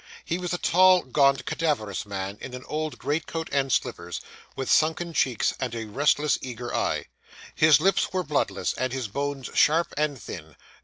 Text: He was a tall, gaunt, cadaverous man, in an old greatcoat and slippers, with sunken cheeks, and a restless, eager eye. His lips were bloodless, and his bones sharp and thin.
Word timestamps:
He 0.25 0.39
was 0.39 0.51
a 0.51 0.57
tall, 0.57 1.03
gaunt, 1.03 1.45
cadaverous 1.45 2.07
man, 2.07 2.39
in 2.41 2.55
an 2.55 2.63
old 2.65 2.97
greatcoat 2.97 3.47
and 3.51 3.71
slippers, 3.71 4.19
with 4.55 4.67
sunken 4.71 5.13
cheeks, 5.13 5.53
and 5.59 5.75
a 5.75 5.85
restless, 5.85 6.39
eager 6.41 6.73
eye. 6.73 7.05
His 7.53 7.79
lips 7.79 8.11
were 8.11 8.23
bloodless, 8.23 8.73
and 8.73 8.93
his 8.93 9.07
bones 9.07 9.51
sharp 9.53 9.93
and 9.95 10.19
thin. 10.19 10.55